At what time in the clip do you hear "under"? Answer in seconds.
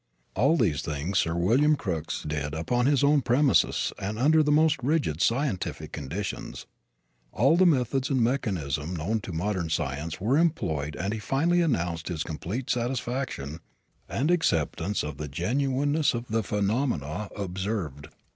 4.17-4.41